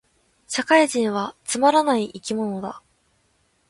[0.47, 2.81] 社会人はつまらない生き物だ